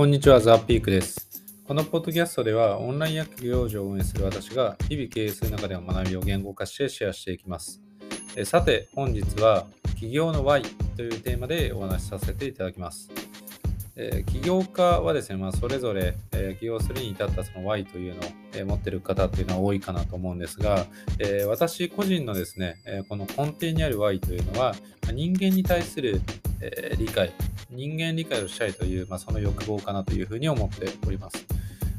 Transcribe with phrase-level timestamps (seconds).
[0.00, 1.28] こんにちは、ザ・ピークです。
[1.68, 7.82] このポッドキャストでは、オンライン薬業場を運営する私が、日々経営する中での学びを言語化してシェアしていきます。
[8.34, 9.66] えさて、本日は、
[9.98, 10.62] 起業の Y
[10.96, 13.10] というテーマでお話しさせていただきます。
[13.94, 20.86] え起業家はですね、まあ、それぞれ、え起業するに至ったその Y というのを、え持っている方っていうのは多いかなと思うんですが、
[21.18, 24.74] え私個人のですね、えこの根底にある Y というのは、
[25.12, 26.22] 人間に対する、
[26.62, 27.34] え理解、
[27.70, 31.46] 人間理解をしたいという、まあ、その欲望かなというふうに思っております。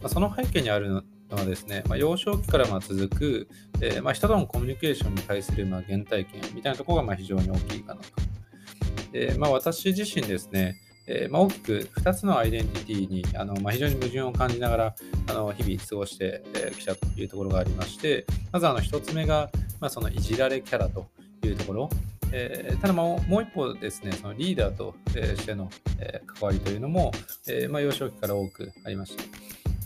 [0.00, 3.48] まあその背景にあるのはですね、まあ、幼少期からまあ続く、
[3.80, 8.08] えーまあ、人とのコミュニケーションに対するまあ原体験みたいなところがまあ非常に大きいかなと。
[9.12, 14.94] でまあ、私自身ですね、えーまあ、大きく2つのアイデンティティにあの、まあ、非常に矛盾を感じながら
[15.28, 21.06] あの日々過ごしてき、えーきたというところがありまして、まずあの1つ目が、まあ、そのいじられキャラと
[21.42, 21.88] いうところ、
[22.32, 24.94] えーただもう一方ですね、そのリーダーと
[25.36, 25.70] しての
[26.26, 27.12] 関わりというのも、
[27.48, 29.24] えーまあ、幼少期から多くありました。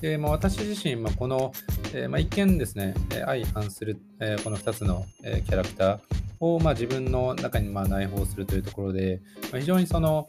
[0.01, 1.53] でまあ、私自身、まあ、この、
[1.95, 2.95] えーまあ、一見ですね、
[3.25, 6.01] 相反する、えーこの2つの、キャラクター
[6.41, 9.21] を、まあ、自分の中にまあ内包するというところで、
[9.53, 10.29] まあ、非常にその、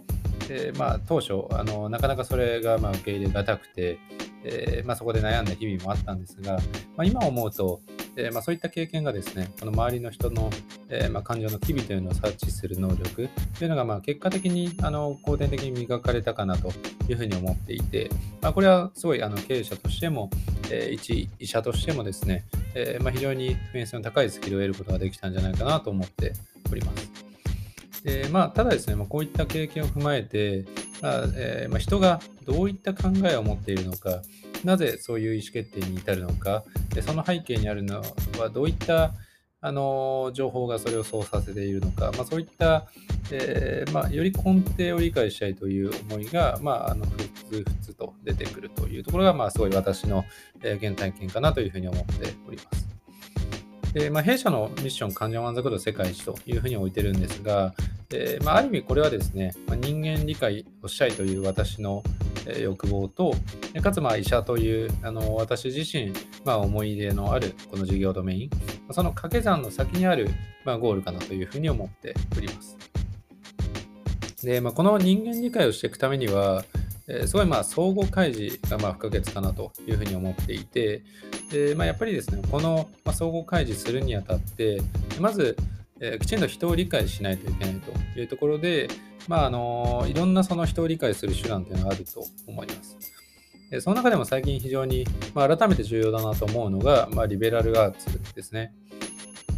[0.49, 3.97] えーまあ、当初あの、なかなかそれがまあ受け入れがたくて、
[4.43, 6.53] えーまあ、そこで悩んだ日々もあったんですが、
[6.95, 7.81] まあ、今思うと、
[8.16, 10.50] えまあ、そういった経験がですね、この周りの人の、
[10.89, 16.72] えまあ、感情の機微というのを察知する能力というのが、まあ、結果的にあの後天的に磨かれたかなと
[17.09, 18.09] いうふうに思っていて、
[18.41, 20.30] まあ、これはすごいあの経営者としても、
[20.69, 26.34] えー一医者としてもですね、えまあ、非常に普遍性の高いスキルを得ることができたんじゃないかなと思って
[26.72, 27.23] おります。
[28.03, 30.66] でまあ、ただですね、まあ、こういった経験を踏まえて、
[31.02, 34.22] まあえーまあ、人がどういった考えを持っているのか、
[34.66, 38.02] なぜそういう意思決定に至るのか、でその背景にあるの
[38.39, 39.14] はどういった
[39.66, 42.86] あの情報がそれをそうさせているのか、まあ、そういった、
[43.31, 50.25] えーまあ、より根底を理解したいという思いが、まあ、あのふつふつと出てくるというところが、まあ、すごい私の、
[50.62, 52.94] えー原体験かなというふうに思っております。
[53.94, 57.75] でまあ、弊社のミッション、患者満足度世界一というふうに置いてるんですが、
[58.12, 62.03] えーまあ、ある意味これはですね、まあ、人間理解をしたいという私の、
[62.59, 63.35] 欲望と、
[63.81, 66.11] かつまあ医者というあの私自身、
[66.45, 68.49] まあ、思い入れのあるこの事業ドメイン、
[68.91, 70.29] その掛け算の先にある、
[70.65, 72.77] まあ、ゴールかなというふうに思っております。
[74.43, 76.65] で、まあ、この人間理解をしていくためには、
[77.07, 81.03] えーすごいまあ相互開示がまあ不可欠かなというふうに思っていて、
[81.51, 84.81] でまあ、やっぱりですね、この相互開示するにあたって、
[85.19, 85.57] まず、
[86.03, 88.90] えーきちんと人を理解しないといけないというところで、
[89.30, 92.97] まああのいろんなその人を理解する手段というのがあると思います。
[93.72, 98.74] でその中でも最近非常に、まあ、改めて重要だなと思うのが、まあ、リベラルアーツですね。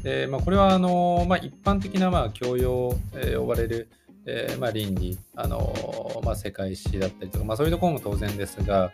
[0.04, 3.90] でまあ、これはあの、まあ、一般的なまあ教養、えー呼ばれる、
[4.28, 8.92] えーまあ、倫理、あのまあ、世界史だったりとか、まあ、そういうところも当然ですが、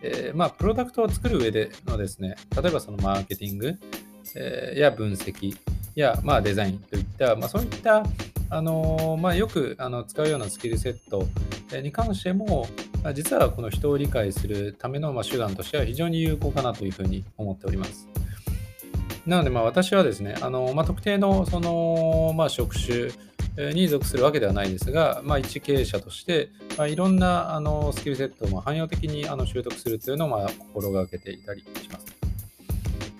[0.00, 3.78] えーまあ、プロダクトを作る上でのですね、例えばそのマーケティング、
[4.36, 5.54] えーや分析
[6.00, 8.04] や、まあ、デザインといった、まあ、そういった、
[8.50, 11.26] あのまあ、よくあの使うようなスキルセット
[11.72, 12.66] えに関しても、
[13.02, 18.08] まあ実はこの人を理解するためのまあ手段としては非常に有効かなというふうに思っております。
[19.26, 23.10] なので、まあ、私はですね、あのまあ、特定のその、まあ、職種
[23.56, 32.03] えに属するわけではないですが、まあ、一経営者として、まあ、いろんなあのスキルセットをまあ汎用的にあの習得するというのをまあ心がけていたりします。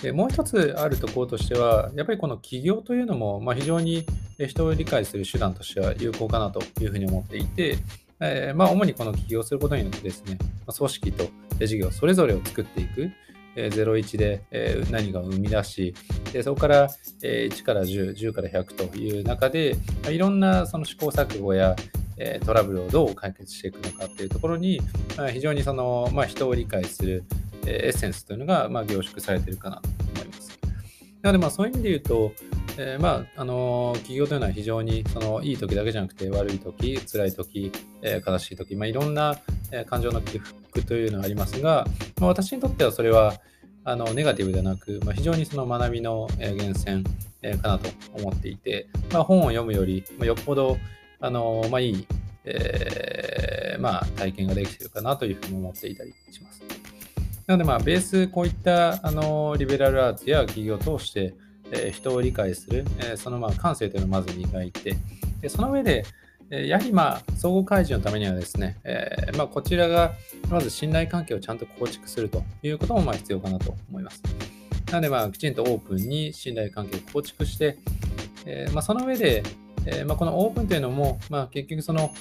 [0.05, 4.05] でもう一つあるところとしては、やっぱりこの起業というのも、まあ、非常に
[4.49, 7.79] 人を理解する手段としては有効かなというふうに思っていて、
[8.21, 11.29] えーまあ、主にこの起業することによってですね、ま組織と
[11.65, 13.11] 事業それぞれを作っていく、
[13.57, 15.95] え01でえ何かを生み出し、
[16.35, 16.91] でそこから
[17.23, 21.75] え1から10、10から100という中で、まいろんなその試行錯誤や
[22.19, 24.83] えトラブルをどう解決していくのかっていうところに、
[25.17, 27.25] あ非常にその、まあ、人を理解する
[27.67, 30.59] エッセンスというのが、まあ、凝縮されてるかなと思います。
[31.23, 32.33] なので、まあ、そういう意味で言うと、
[32.77, 37.73] えーまあ、あの企業というのは非常にそのいい時だけじゃなくて悪い時、辛い時、
[38.03, 39.39] えー悲しい時、まあ、いろんな、
[39.87, 41.87] 感情の起伏というのがありますが、
[42.21, 43.35] まあ、私にとってはそれは
[43.85, 47.05] あのネガティブではなく、まあ、非常にその学びの源泉
[47.61, 50.79] かなと思っていて、まあ、本を読むより、まあ、よっぽど
[51.21, 52.07] あの、まあ、いい、
[52.45, 56.63] えーまあ、体験ができているかなというふうに思っていたりします。
[57.47, 61.35] なので、まあ、ベース、こういったあのリベラルアーツや企業を通して、
[61.71, 64.97] えー人を理解する、えーそのまあ感性というのをまず磨いて、
[65.41, 66.05] でその上で、
[66.51, 70.13] えやはりまあ相互開示のためにはですね、えーまあ、こちらが
[70.51, 74.23] まず信頼関係をちゃんと構築するということもまあ必要かなと思います。
[74.91, 77.79] なので、まあ、きちんとオープンに信頼関係を構築して、
[78.47, 79.43] えーまあ、その上で、
[79.87, 82.15] えーまあ、このオープンというのも、まあ、結局その、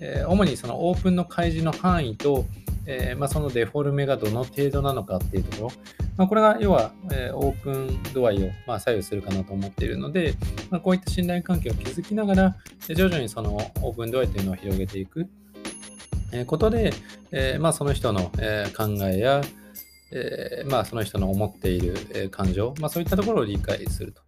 [0.00, 2.46] えー主にそのオープンの開示の範囲と、
[2.86, 5.72] えー、まあ、そのデフォルメがどの程度なのかっていうところ、
[6.16, 10.34] まあ、これが要は、えー、オープン度合いを、まあ、左右するかなと思っているので、
[10.70, 12.56] まこういった信頼関係を築きながら、
[12.88, 15.28] 徐々にそのオープン度合いというのを広げていく
[16.46, 16.92] ことで、
[17.32, 19.40] えまあ、その人の、え考えや、
[20.12, 24.25] えまあ、その人の思っている、感情、まそういったところを理解すると。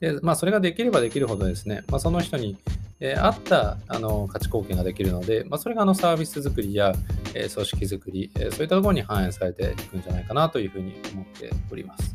[0.00, 2.58] でまあ、それができればできるほどですね、まあ、その人に、
[3.00, 6.92] えー、合ったあの価値貢献ができるので、まあ、それがあのサービス作りや、
[7.34, 12.12] えー、組織作り、えー、そういったところに反映されていくんじゃないかなというふうに思っております。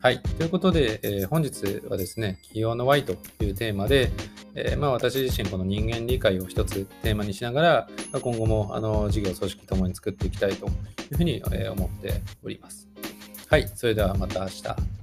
[0.00, 0.22] はい。
[0.22, 4.12] ということで、えー、本日はですね、企業の Y というテーマで、
[4.54, 7.88] えー、まあ、私自身この人間理解を一つテーマにしながら、
[8.20, 10.70] 今後もあの事業組織ともに作っていきたいとい
[11.12, 12.86] うふうにえ思っております。
[13.48, 13.66] はい。
[13.74, 14.95] それではまた明日。